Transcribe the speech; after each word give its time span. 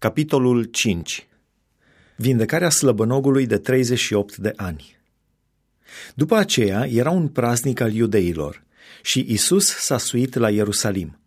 Capitolul 0.00 0.64
5 0.64 1.26
Vindecarea 2.16 2.70
slăbănogului 2.70 3.46
de 3.46 3.56
38 3.56 4.36
de 4.36 4.52
ani 4.56 4.96
După 6.14 6.36
aceea 6.36 6.86
era 6.86 7.10
un 7.10 7.28
praznic 7.28 7.80
al 7.80 7.92
iudeilor 7.92 8.64
și 9.02 9.24
Isus 9.28 9.66
s-a 9.66 9.98
suit 9.98 10.34
la 10.34 10.50
Ierusalim. 10.50 11.18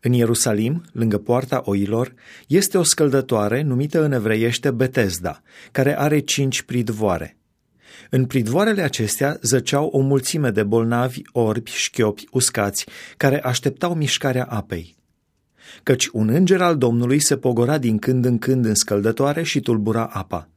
În 0.00 0.12
Ierusalim, 0.12 0.84
lângă 0.92 1.18
poarta 1.18 1.62
oilor, 1.64 2.14
este 2.46 2.78
o 2.78 2.82
scăldătoare 2.82 3.62
numită 3.62 4.04
în 4.04 4.12
evreiește 4.12 4.70
Betesda, 4.70 5.42
care 5.72 5.98
are 5.98 6.18
cinci 6.18 6.62
pridvoare. 6.62 7.36
În 8.10 8.26
pridvoarele 8.26 8.82
acestea 8.82 9.38
zăceau 9.42 9.86
o 9.86 9.98
mulțime 10.00 10.50
de 10.50 10.62
bolnavi, 10.62 11.20
orbi, 11.32 11.70
șchiopi, 11.70 12.26
uscați, 12.30 12.86
care 13.16 13.42
așteptau 13.42 13.94
mișcarea 13.94 14.44
apei 14.44 14.97
căci 15.82 16.06
un 16.06 16.28
înger 16.28 16.62
al 16.62 16.76
Domnului 16.76 17.20
se 17.20 17.36
pogora 17.36 17.78
din 17.78 17.98
când 17.98 18.24
în 18.24 18.38
când 18.38 18.64
în 18.64 18.74
scăldătoare 18.74 19.42
și 19.42 19.60
tulbura 19.60 20.06
apa. 20.06 20.48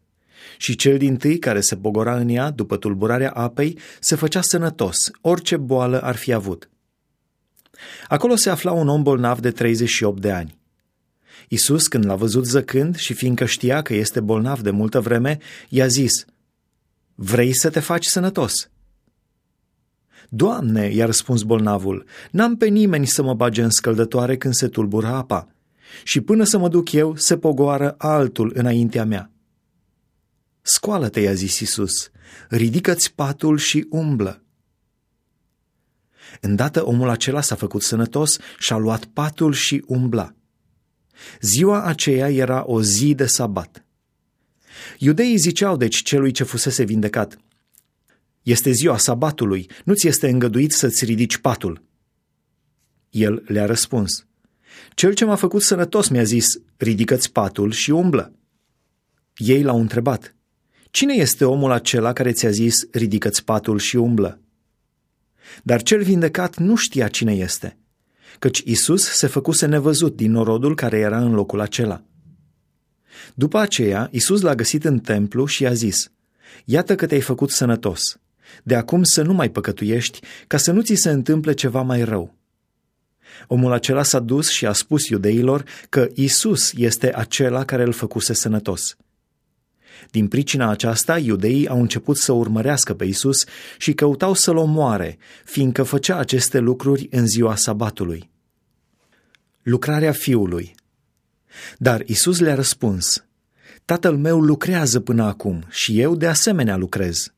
Și 0.57 0.75
cel 0.75 0.97
din 0.97 1.15
tâi 1.17 1.39
care 1.39 1.61
se 1.61 1.75
pogora 1.75 2.15
în 2.15 2.29
ea, 2.29 2.49
după 2.49 2.77
tulburarea 2.77 3.29
apei, 3.29 3.77
se 3.99 4.15
făcea 4.15 4.41
sănătos, 4.41 4.97
orice 5.21 5.57
boală 5.57 6.01
ar 6.01 6.15
fi 6.15 6.33
avut. 6.33 6.69
Acolo 8.07 8.35
se 8.35 8.49
afla 8.49 8.71
un 8.71 8.87
om 8.87 9.03
bolnav 9.03 9.39
de 9.39 9.51
38 9.51 10.21
de 10.21 10.31
ani. 10.31 10.59
Isus, 11.47 11.87
când 11.87 12.05
l-a 12.05 12.15
văzut 12.15 12.45
zăcând 12.45 12.95
și 12.95 13.13
fiindcă 13.13 13.45
știa 13.45 13.81
că 13.81 13.93
este 13.93 14.19
bolnav 14.19 14.61
de 14.61 14.69
multă 14.69 14.99
vreme, 14.99 15.37
i-a 15.69 15.87
zis, 15.87 16.25
Vrei 17.15 17.55
să 17.55 17.69
te 17.69 17.79
faci 17.79 18.05
sănătos?" 18.05 18.70
Doamne, 20.33 20.87
i-a 20.87 21.05
răspuns 21.05 21.41
bolnavul, 21.41 22.05
n-am 22.31 22.57
pe 22.57 22.67
nimeni 22.67 23.07
să 23.07 23.23
mă 23.23 23.33
bage 23.33 23.63
în 23.63 23.69
scăldătoare 23.69 24.37
când 24.37 24.53
se 24.53 24.67
tulbură 24.67 25.07
apa. 25.07 25.47
Și 26.03 26.21
până 26.21 26.43
să 26.43 26.57
mă 26.57 26.69
duc 26.69 26.91
eu, 26.91 27.15
se 27.15 27.37
pogoară 27.37 27.95
altul 27.97 28.51
înaintea 28.55 29.05
mea. 29.05 29.31
Scoală-te, 30.61 31.19
i-a 31.19 31.33
zis 31.33 31.59
Isus, 31.59 32.09
ridică-ți 32.49 33.13
patul 33.13 33.57
și 33.57 33.87
umblă. 33.89 34.43
Îndată 36.41 36.85
omul 36.85 37.09
acela 37.09 37.41
s-a 37.41 37.55
făcut 37.55 37.81
sănătos 37.81 38.37
și 38.59 38.73
a 38.73 38.77
luat 38.77 39.05
patul 39.05 39.53
și 39.53 39.83
umbla. 39.87 40.35
Ziua 41.41 41.83
aceea 41.83 42.29
era 42.29 42.63
o 42.65 42.81
zi 42.81 43.13
de 43.13 43.25
sabat. 43.25 43.85
Iudeii 44.97 45.37
ziceau 45.37 45.77
deci 45.77 46.01
celui 46.01 46.31
ce 46.31 46.43
fusese 46.43 46.83
vindecat– 46.83 47.37
este 48.41 48.71
ziua 48.71 48.97
sabatului, 48.97 49.69
nu-ți 49.83 50.07
este 50.07 50.29
îngăduit 50.29 50.71
să-ți 50.71 51.05
ridici 51.05 51.37
patul. 51.37 51.83
El 53.09 53.43
le-a 53.47 53.65
răspuns, 53.65 54.25
Cel 54.93 55.13
ce 55.13 55.25
m-a 55.25 55.35
făcut 55.35 55.61
sănătos 55.61 56.07
mi-a 56.07 56.23
zis, 56.23 56.61
ridică-ți 56.77 57.31
patul 57.31 57.71
și 57.71 57.91
umblă. 57.91 58.33
Ei 59.35 59.63
l-au 59.63 59.79
întrebat, 59.79 60.35
Cine 60.91 61.13
este 61.13 61.45
omul 61.45 61.71
acela 61.71 62.13
care 62.13 62.31
ți-a 62.31 62.49
zis, 62.49 62.75
ridică-ți 62.91 63.43
patul 63.43 63.79
și 63.79 63.95
umblă? 63.95 64.39
Dar 65.63 65.81
cel 65.81 66.03
vindecat 66.03 66.57
nu 66.57 66.75
știa 66.75 67.07
cine 67.07 67.33
este, 67.33 67.77
căci 68.39 68.61
Isus 68.65 69.03
se 69.03 69.27
făcuse 69.27 69.65
nevăzut 69.65 70.15
din 70.15 70.31
norodul 70.31 70.75
care 70.75 70.97
era 70.97 71.19
în 71.19 71.33
locul 71.33 71.59
acela. 71.59 72.03
După 73.33 73.57
aceea, 73.57 74.09
Isus 74.11 74.41
l-a 74.41 74.55
găsit 74.55 74.85
în 74.85 74.99
templu 74.99 75.45
și 75.45 75.63
i-a 75.63 75.73
zis, 75.73 76.11
Iată 76.65 76.95
că 76.95 77.05
te-ai 77.05 77.21
făcut 77.21 77.49
sănătos. 77.49 78.19
De 78.63 78.75
acum 78.75 79.03
să 79.03 79.21
nu 79.21 79.33
mai 79.33 79.49
păcătuiești, 79.49 80.19
ca 80.47 80.57
să 80.57 80.71
nu 80.71 80.81
ți 80.81 80.95
se 80.95 81.09
întâmple 81.09 81.53
ceva 81.53 81.81
mai 81.81 82.03
rău. 82.03 82.35
Omul 83.47 83.71
acela 83.71 84.03
s-a 84.03 84.19
dus 84.19 84.49
și 84.49 84.65
a 84.65 84.73
spus 84.73 85.07
iudeilor 85.07 85.63
că 85.89 86.07
Isus 86.13 86.73
este 86.73 87.15
acela 87.15 87.65
care 87.65 87.83
îl 87.83 87.91
făcuse 87.91 88.33
sănătos. 88.33 88.97
Din 90.11 90.27
pricina 90.27 90.69
aceasta, 90.69 91.17
iudeii 91.17 91.67
au 91.67 91.79
început 91.79 92.17
să 92.17 92.31
urmărească 92.31 92.93
pe 92.93 93.05
Isus 93.05 93.43
și 93.77 93.93
căutau 93.93 94.33
să-l 94.33 94.57
omoare, 94.57 95.17
fiindcă 95.45 95.83
făcea 95.83 96.17
aceste 96.17 96.59
lucruri 96.59 97.07
în 97.11 97.27
ziua 97.27 97.55
sabatului. 97.55 98.29
Lucrarea 99.61 100.11
fiului 100.11 100.75
Dar 101.77 102.03
Isus 102.05 102.39
le-a 102.39 102.55
răspuns, 102.55 103.25
Tatăl 103.85 104.17
meu 104.17 104.39
lucrează 104.39 104.99
până 104.99 105.23
acum 105.23 105.63
și 105.69 105.99
eu 105.99 106.15
de 106.15 106.27
asemenea 106.27 106.77
lucrez. 106.77 107.33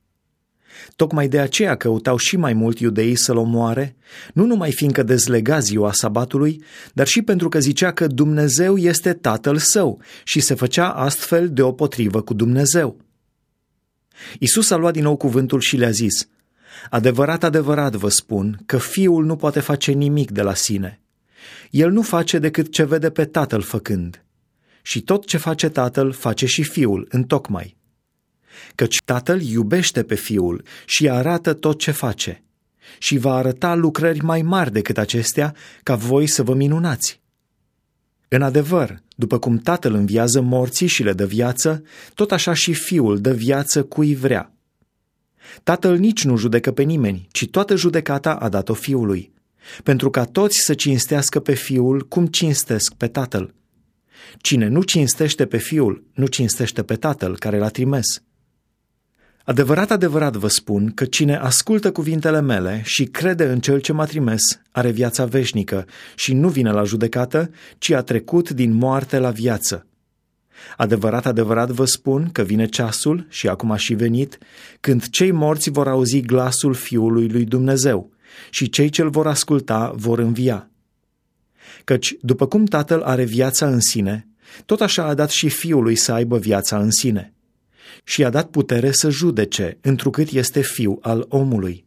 Tocmai 0.95 1.28
de 1.28 1.39
aceea 1.39 1.75
căutau 1.75 2.17
și 2.17 2.38
mai 2.38 2.53
mult 2.53 2.79
iudeii 2.79 3.16
să-l 3.16 3.38
omoare, 3.38 3.95
nu 4.34 4.45
numai 4.45 4.72
fiindcă 4.72 5.03
dezlega 5.03 5.59
ziua 5.59 5.91
sabatului, 5.91 6.63
dar 6.94 7.07
și 7.07 7.22
pentru 7.22 7.50
că 7.50 7.59
zicea 7.59 7.91
că 7.91 8.07
Dumnezeu 8.07 8.78
este 8.78 9.13
tatăl 9.13 9.57
său 9.57 10.01
și 10.23 10.39
se 10.39 10.53
făcea 10.53 10.89
astfel 10.89 11.50
deopotrivă 11.50 12.22
cu 12.22 12.33
Dumnezeu. 12.33 12.97
Isus 14.39 14.69
a 14.69 14.75
luat 14.75 14.94
din 14.94 15.03
nou 15.03 15.16
cuvântul 15.16 15.59
și 15.59 15.78
le-a 15.78 15.89
zis, 15.89 16.28
Adevărat, 16.89 17.44
adevărat 17.44 17.95
vă 17.95 18.09
spun 18.09 18.59
că 18.66 18.78
fiul 18.78 19.25
nu 19.25 19.35
poate 19.35 19.59
face 19.59 19.91
nimic 19.91 20.31
de 20.31 20.41
la 20.41 20.53
sine. 20.53 21.01
El 21.69 21.91
nu 21.91 22.01
face 22.01 22.39
decât 22.39 22.72
ce 22.72 22.83
vede 22.83 23.09
pe 23.09 23.25
tatăl 23.25 23.62
făcând. 23.62 24.23
Și 24.81 25.01
tot 25.01 25.25
ce 25.25 25.38
face 25.38 25.69
tatăl 25.69 26.12
face 26.12 26.45
și 26.45 26.63
fiul, 26.63 27.07
întocmai 27.09 27.81
căci 28.75 28.97
Tatăl 29.05 29.41
iubește 29.41 30.03
pe 30.03 30.15
Fiul 30.15 30.63
și 30.85 31.09
arată 31.09 31.53
tot 31.53 31.79
ce 31.79 31.91
face 31.91 32.43
și 32.97 33.17
va 33.17 33.33
arăta 33.33 33.75
lucrări 33.75 34.23
mai 34.23 34.41
mari 34.41 34.71
decât 34.71 34.97
acestea 34.97 35.55
ca 35.83 35.95
voi 35.95 36.27
să 36.27 36.43
vă 36.43 36.53
minunați. 36.53 37.21
În 38.27 38.41
adevăr, 38.41 39.01
după 39.15 39.39
cum 39.39 39.57
Tatăl 39.57 39.93
înviază 39.93 40.41
morții 40.41 40.87
și 40.87 41.03
le 41.03 41.13
dă 41.13 41.25
viață, 41.25 41.83
tot 42.13 42.31
așa 42.31 42.53
și 42.53 42.73
Fiul 42.73 43.21
dă 43.21 43.33
viață 43.33 43.83
cui 43.83 44.15
vrea. 44.15 44.53
Tatăl 45.63 45.97
nici 45.97 46.23
nu 46.23 46.37
judecă 46.37 46.71
pe 46.71 46.83
nimeni, 46.83 47.27
ci 47.31 47.49
toată 47.49 47.75
judecata 47.75 48.33
a 48.33 48.49
dat-o 48.49 48.73
Fiului, 48.73 49.33
pentru 49.83 50.09
ca 50.09 50.25
toți 50.25 50.57
să 50.63 50.73
cinstească 50.73 51.39
pe 51.39 51.53
Fiul 51.53 52.07
cum 52.07 52.25
cinstesc 52.25 52.93
pe 52.93 53.07
Tatăl. 53.07 53.53
Cine 54.37 54.67
nu 54.67 54.81
cinstește 54.81 55.45
pe 55.45 55.57
Fiul, 55.57 56.03
nu 56.13 56.25
cinstește 56.25 56.83
pe 56.83 56.95
Tatăl 56.95 57.37
care 57.37 57.57
l-a 57.57 57.69
trimis. 57.69 58.23
Adevărat, 59.45 59.91
adevărat 59.91 60.35
vă 60.35 60.47
spun 60.47 60.91
că 60.93 61.05
cine 61.05 61.35
ascultă 61.35 61.91
cuvintele 61.91 62.41
mele 62.41 62.81
și 62.85 63.05
crede 63.05 63.45
în 63.45 63.59
cel 63.59 63.79
ce 63.79 63.93
m-a 63.93 64.05
trimis, 64.05 64.41
are 64.71 64.91
viața 64.91 65.25
veșnică 65.25 65.85
și 66.15 66.33
nu 66.33 66.49
vine 66.49 66.71
la 66.71 66.83
judecată, 66.83 67.49
ci 67.77 67.91
a 67.91 68.01
trecut 68.01 68.49
din 68.49 68.73
moarte 68.73 69.17
la 69.17 69.29
viață. 69.29 69.87
Adevărat, 70.77 71.25
adevărat 71.25 71.69
vă 71.69 71.85
spun 71.85 72.29
că 72.31 72.41
vine 72.41 72.65
ceasul, 72.65 73.25
și 73.29 73.47
acum 73.47 73.71
a 73.71 73.75
și 73.75 73.93
venit, 73.93 74.37
când 74.79 75.09
cei 75.09 75.31
morți 75.31 75.69
vor 75.69 75.87
auzi 75.87 76.21
glasul 76.21 76.73
Fiului 76.73 77.29
lui 77.29 77.45
Dumnezeu 77.45 78.11
și 78.49 78.69
cei 78.69 78.89
ce-l 78.89 79.09
vor 79.09 79.27
asculta 79.27 79.93
vor 79.95 80.19
învia. 80.19 80.69
Căci, 81.83 82.15
după 82.21 82.47
cum 82.47 82.65
Tatăl 82.65 83.01
are 83.01 83.23
viața 83.23 83.67
în 83.67 83.79
sine, 83.79 84.27
tot 84.65 84.81
așa 84.81 85.03
a 85.03 85.13
dat 85.13 85.29
și 85.29 85.49
Fiului 85.49 85.95
să 85.95 86.11
aibă 86.11 86.37
viața 86.37 86.79
în 86.79 86.91
sine 86.91 87.33
și 88.03 88.21
i-a 88.21 88.29
dat 88.29 88.49
putere 88.49 88.91
să 88.91 89.09
judece, 89.09 89.77
întrucât 89.81 90.29
este 90.29 90.61
fiu 90.61 90.97
al 91.01 91.25
omului. 91.29 91.85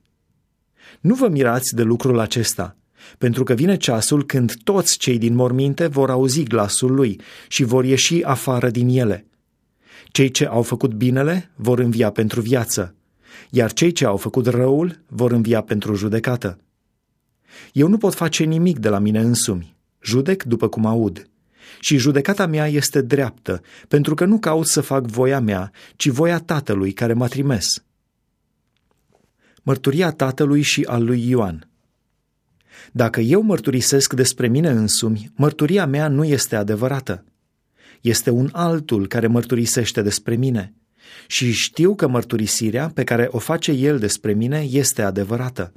Nu 1.00 1.15
vă 1.15 1.28
mirați 1.28 1.75
de 1.75 1.82
lucrul 1.82 2.19
acesta, 2.19 2.77
pentru 3.19 3.44
că 3.44 3.54
vine 3.54 3.77
ceasul 3.77 4.25
când 4.25 4.54
toți 4.65 4.99
cei 4.99 5.19
din 5.19 5.34
morminte 5.34 5.87
vor 5.87 6.10
auzi 6.10 6.43
glasul 6.43 6.94
lui 6.94 7.21
și 7.49 7.65
vor 7.65 7.84
ieși 7.84 8.22
afară 8.22 8.71
din 8.71 8.88
ele. 8.88 9.27
Cei 10.06 10.31
ce 10.31 10.47
au 10.47 10.62
făcut 10.62 10.94
binele 10.94 11.50
vor 11.56 11.78
învia 11.78 12.10
pentru 12.10 12.41
viață, 12.41 12.94
iar 13.50 13.72
cei 13.72 13.93
ce 13.93 14.06
au 14.06 14.16
făcut 14.16 14.47
răul 14.47 15.00
vor 15.06 15.33
învia 15.33 15.60
pentru 15.60 15.94
judecată. 15.94 16.59
Eu 17.72 17.88
nu 17.88 17.98
pot 17.98 18.15
face 18.15 18.44
nimic 18.44 18.78
de 18.78 18.88
la 18.88 18.98
mine 18.98 19.21
însumi, 19.21 19.77
judec 20.03 20.43
după 20.43 20.69
cum 20.69 20.87
aud 20.87 21.28
și 21.81 21.97
judecata 21.97 22.47
mea 22.47 22.66
este 22.66 23.00
dreaptă, 23.00 23.62
pentru 23.88 24.15
că 24.15 24.24
nu 24.24 24.39
caut 24.39 24.66
să 24.66 24.80
fac 24.80 25.07
voia 25.07 25.41
mea, 25.41 25.71
ci 25.97 26.09
voia 26.09 26.39
Tatălui 26.39 26.92
care 26.92 27.13
m-a 27.13 27.27
trimis. 27.27 27.84
Mărturia 29.63 30.10
Tatălui 30.10 30.63
și 30.63 30.83
al 30.83 31.04
lui 31.04 31.28
Ioan 31.28 31.68
Dacă 32.92 33.21
eu 33.21 33.42
mărturisesc 33.42 34.13
despre 34.13 34.48
mine 34.48 34.71
însumi, 34.71 35.30
mărturia 35.34 35.86
mea 35.86 36.09
nu 36.09 36.24
este 36.24 36.57
adevărată. 36.57 37.24
Este 38.01 38.30
un 38.30 38.48
altul 38.53 39.07
care 39.07 39.27
mărturisește 39.27 40.03
despre 40.03 40.34
mine 40.36 40.74
și 41.27 41.53
știu 41.53 41.95
că 41.95 42.09
mărturisirea 42.09 42.91
pe 42.95 43.04
care 43.04 43.28
o 43.30 43.39
face 43.39 43.72
el 43.72 43.98
despre 43.98 44.33
mine 44.33 44.66
este 44.71 45.03
adevărată. 45.03 45.72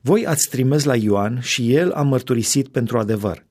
Voi 0.00 0.26
ați 0.26 0.48
trimis 0.48 0.84
la 0.84 0.96
Ioan 0.96 1.40
și 1.40 1.74
el 1.74 1.92
a 1.92 2.02
mărturisit 2.02 2.68
pentru 2.68 2.98
adevăr. 2.98 3.46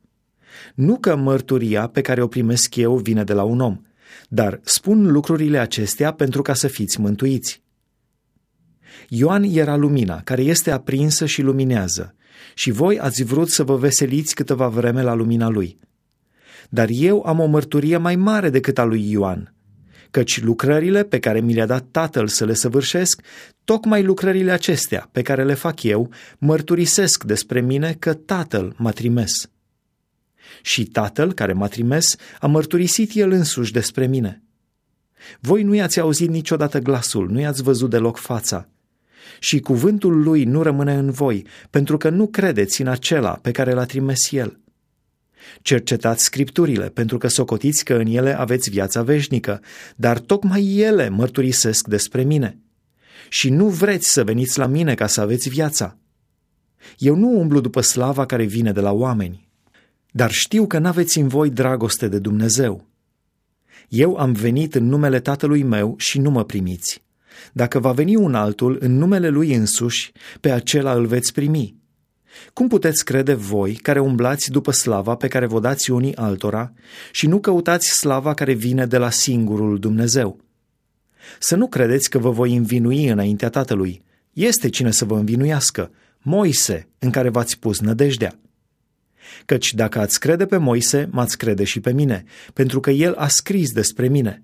Nu 0.75 0.97
că 0.97 1.15
mărturia 1.15 1.87
pe 1.87 2.01
care 2.01 2.21
o 2.21 2.27
primesc 2.27 2.75
eu 2.75 2.95
vine 2.95 3.23
de 3.23 3.33
la 3.33 3.43
un 3.43 3.59
om, 3.59 3.81
dar 4.29 4.59
spun 4.63 5.11
lucrurile 5.11 5.57
acestea 5.57 6.11
pentru 6.11 6.41
ca 6.41 6.53
să 6.53 6.67
fiți 6.67 6.99
mântuiți. 6.99 7.61
Ioan 9.09 9.43
era 9.43 9.75
lumina, 9.75 10.21
care 10.21 10.41
este 10.41 10.71
aprinsă 10.71 11.25
și 11.25 11.41
luminează, 11.41 12.15
și 12.53 12.71
voi 12.71 12.99
ați 12.99 13.23
vrut 13.23 13.49
să 13.49 13.63
vă 13.63 13.75
veseliți 13.75 14.35
câteva 14.35 14.67
vreme 14.67 15.01
la 15.01 15.13
lumina 15.13 15.49
lui. 15.49 15.79
dar 16.69 16.87
eu 16.91 17.23
am 17.25 17.39
o 17.39 17.45
mărturie 17.45 17.97
mai 17.97 18.15
mare 18.15 18.49
decât 18.49 18.77
a 18.77 18.83
lui 18.83 19.11
Ioan, 19.11 19.53
căci 20.11 20.41
lucrările 20.41 21.03
pe 21.03 21.19
care 21.19 21.39
mi 21.39 21.53
le-a 21.53 21.65
dat 21.65 21.85
Tatăl 21.91 22.27
să 22.27 22.45
le 22.45 22.53
săvârșesc, 22.53 23.21
tocmai 23.63 24.03
lucrările 24.03 24.51
acestea 24.51 25.09
pe 25.11 25.21
care 25.21 25.43
le 25.43 25.53
fac 25.53 25.83
eu, 25.83 26.11
mărturisesc 26.37 27.23
despre 27.23 27.61
mine 27.61 27.95
că 27.99 28.13
Tatăl 28.13 28.73
m-a 28.77 28.91
trimis. 28.91 29.49
Și 30.61 30.85
Tatăl 30.85 31.33
care 31.33 31.53
m-a 31.53 31.67
trimis 31.67 32.15
a 32.39 32.47
mărturisit 32.47 33.11
el 33.13 33.31
însuși 33.31 33.71
despre 33.71 34.07
mine. 34.07 34.43
Voi 35.39 35.63
nu 35.63 35.73
i-ați 35.73 35.99
auzit 35.99 36.29
niciodată 36.29 36.79
glasul, 36.79 37.29
nu 37.29 37.39
i-ați 37.39 37.63
văzut 37.63 37.89
deloc 37.89 38.17
fața. 38.17 38.69
Și 39.39 39.59
cuvântul 39.59 40.23
lui 40.23 40.43
nu 40.43 40.61
rămâne 40.61 40.93
în 40.93 41.11
voi, 41.11 41.45
pentru 41.69 41.97
că 41.97 42.09
nu 42.09 42.27
credeți 42.27 42.81
în 42.81 42.87
acela 42.87 43.39
pe 43.41 43.51
care 43.51 43.73
l-a 43.73 43.85
trimis 43.85 44.31
el. 44.31 44.59
Cercetați 45.61 46.23
scripturile, 46.23 46.89
pentru 46.89 47.17
că 47.17 47.27
socotiți 47.27 47.85
că 47.85 47.93
în 47.93 48.05
ele 48.05 48.39
aveți 48.39 48.69
viața 48.69 49.01
veșnică, 49.03 49.61
dar 49.95 50.19
tocmai 50.19 50.75
ele 50.75 51.09
mărturisesc 51.09 51.87
despre 51.87 52.23
mine. 52.23 52.57
Și 53.29 53.49
nu 53.49 53.67
vreți 53.67 54.11
să 54.11 54.23
veniți 54.23 54.57
la 54.57 54.65
mine 54.65 54.95
ca 54.95 55.07
să 55.07 55.21
aveți 55.21 55.49
viața. 55.49 55.97
Eu 56.97 57.15
nu 57.15 57.39
umblu 57.39 57.59
după 57.59 57.81
slava 57.81 58.25
care 58.25 58.43
vine 58.43 58.71
de 58.71 58.79
la 58.79 58.91
oameni, 58.91 59.49
dar 60.11 60.31
știu 60.31 60.67
că 60.67 60.79
n-aveți 60.79 61.19
în 61.19 61.27
voi 61.27 61.49
dragoste 61.49 62.07
de 62.07 62.19
Dumnezeu. 62.19 62.87
Eu 63.87 64.15
am 64.15 64.31
venit 64.31 64.75
în 64.75 64.85
numele 64.85 65.19
Tatălui 65.19 65.63
meu 65.63 65.95
și 65.97 66.19
nu 66.19 66.29
mă 66.29 66.43
primiți. 66.43 67.03
Dacă 67.53 67.79
va 67.79 67.91
veni 67.91 68.15
un 68.15 68.35
altul 68.35 68.77
în 68.79 68.97
numele 68.97 69.29
lui 69.29 69.53
însuși, 69.53 70.11
pe 70.39 70.51
acela 70.51 70.93
îl 70.93 71.05
veți 71.05 71.33
primi. 71.33 71.75
Cum 72.53 72.67
puteți 72.67 73.05
crede 73.05 73.33
voi, 73.33 73.73
care 73.73 73.99
umblați 73.99 74.51
după 74.51 74.71
slava 74.71 75.15
pe 75.15 75.27
care 75.27 75.45
vă 75.45 75.59
dați 75.59 75.91
unii 75.91 76.15
altora 76.15 76.73
și 77.11 77.27
nu 77.27 77.39
căutați 77.39 77.89
slava 77.89 78.33
care 78.33 78.53
vine 78.53 78.85
de 78.85 78.97
la 78.97 79.09
singurul 79.09 79.79
Dumnezeu? 79.79 80.39
Să 81.39 81.55
nu 81.55 81.67
credeți 81.67 82.09
că 82.09 82.17
vă 82.17 82.29
voi 82.29 82.55
învinui 82.55 83.07
înaintea 83.07 83.49
Tatălui. 83.49 84.03
Este 84.33 84.69
cine 84.69 84.91
să 84.91 85.05
vă 85.05 85.15
învinuiască, 85.15 85.91
Moise, 86.21 86.87
în 86.99 87.09
care 87.09 87.29
v-ați 87.29 87.59
pus 87.59 87.79
nădejdea. 87.79 88.35
Căci 89.45 89.73
dacă 89.73 89.99
ați 89.99 90.19
crede 90.19 90.45
pe 90.45 90.57
Moise, 90.57 91.07
m-ați 91.11 91.37
crede 91.37 91.63
și 91.63 91.79
pe 91.79 91.93
mine, 91.93 92.23
pentru 92.53 92.79
că 92.79 92.89
el 92.89 93.13
a 93.13 93.27
scris 93.27 93.71
despre 93.71 94.07
mine. 94.07 94.43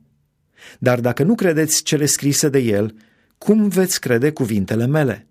Dar 0.80 1.00
dacă 1.00 1.24
nu 1.24 1.36
credeți 1.36 1.84
cele 1.84 2.06
scrise 2.06 2.50
de 2.50 2.60
el, 2.60 2.96
cum 3.38 3.68
veți 3.68 4.00
crede 4.00 4.32
cuvintele 4.32 4.86
mele? 4.86 5.27